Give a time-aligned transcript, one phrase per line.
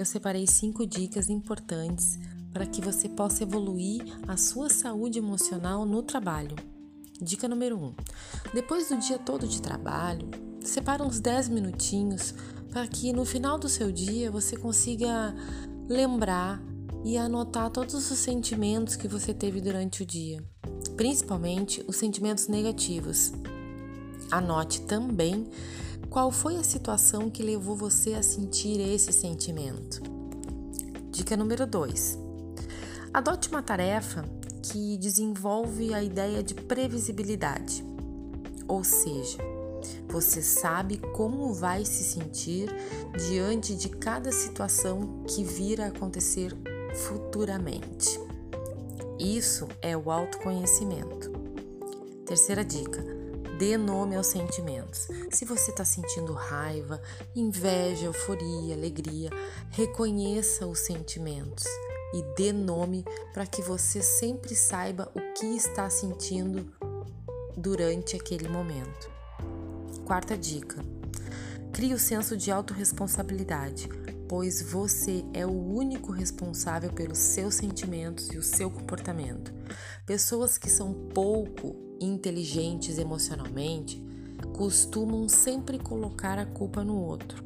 [0.00, 2.18] eu separei cinco dicas importantes
[2.54, 6.56] para que você possa evoluir a sua saúde emocional no trabalho.
[7.20, 7.84] Dica número 1.
[7.84, 7.94] Um,
[8.54, 10.26] depois do dia todo de trabalho,
[10.64, 12.34] separa uns 10 minutinhos
[12.70, 15.34] para que no final do seu dia você consiga
[15.86, 16.62] lembrar
[17.04, 20.42] e anotar todos os sentimentos que você teve durante o dia,
[20.96, 23.32] principalmente os sentimentos negativos.
[24.30, 25.46] Anote também
[26.10, 30.02] qual foi a situação que levou você a sentir esse sentimento.
[31.08, 32.18] Dica número 2.
[33.14, 34.24] Adote uma tarefa
[34.60, 37.84] que desenvolve a ideia de previsibilidade,
[38.66, 39.38] ou seja,
[40.08, 42.68] você sabe como vai se sentir
[43.28, 46.52] diante de cada situação que vir a acontecer
[47.06, 48.20] futuramente.
[49.16, 51.30] Isso é o autoconhecimento.
[52.26, 53.19] Terceira dica:
[53.60, 55.06] dê nome aos sentimentos.
[55.30, 56.98] Se você está sentindo raiva,
[57.36, 59.28] inveja, euforia, alegria,
[59.68, 61.64] reconheça os sentimentos
[62.14, 66.72] e dê nome para que você sempre saiba o que está sentindo
[67.54, 69.10] durante aquele momento.
[70.06, 70.82] Quarta dica:
[71.70, 73.90] crie o senso de autorresponsabilidade,
[74.26, 79.52] pois você é o único responsável pelos seus sentimentos e o seu comportamento.
[80.06, 84.02] Pessoas que são pouco inteligentes emocionalmente
[84.56, 87.44] costumam sempre colocar a culpa no outro.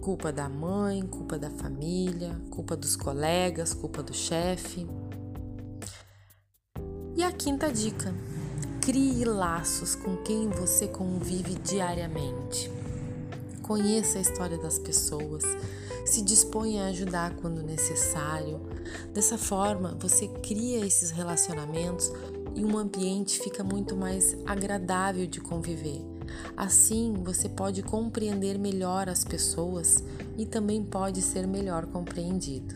[0.00, 4.86] Culpa da mãe, culpa da família, culpa dos colegas, culpa do chefe.
[7.16, 8.12] E a quinta dica:
[8.80, 12.81] Crie laços com quem você convive diariamente.
[13.72, 15.44] Conheça a história das pessoas,
[16.04, 18.60] se disponha a ajudar quando necessário.
[19.14, 22.12] Dessa forma, você cria esses relacionamentos
[22.54, 26.04] e um ambiente fica muito mais agradável de conviver.
[26.54, 30.04] Assim, você pode compreender melhor as pessoas
[30.36, 32.74] e também pode ser melhor compreendido.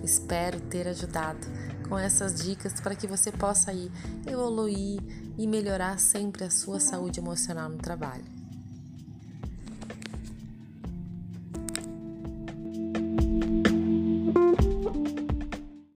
[0.00, 1.44] Espero ter ajudado
[1.88, 3.90] com essas dicas para que você possa ir
[4.24, 5.00] evoluir
[5.36, 8.39] e melhorar sempre a sua saúde emocional no trabalho.